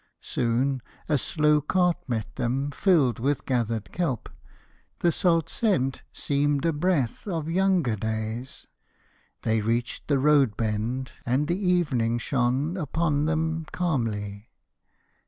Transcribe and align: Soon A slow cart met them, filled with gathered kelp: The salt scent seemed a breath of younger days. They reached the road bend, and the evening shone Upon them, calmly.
Soon 0.23 0.81
A 1.07 1.15
slow 1.15 1.61
cart 1.61 1.97
met 2.09 2.35
them, 2.35 2.71
filled 2.71 3.19
with 3.19 3.45
gathered 3.45 3.91
kelp: 3.91 4.29
The 5.01 5.11
salt 5.11 5.47
scent 5.47 6.01
seemed 6.11 6.65
a 6.65 6.73
breath 6.73 7.27
of 7.27 7.47
younger 7.47 7.95
days. 7.95 8.65
They 9.43 9.61
reached 9.61 10.07
the 10.07 10.17
road 10.17 10.57
bend, 10.57 11.11
and 11.23 11.47
the 11.47 11.59
evening 11.69 12.17
shone 12.17 12.77
Upon 12.77 13.25
them, 13.25 13.67
calmly. 13.71 14.49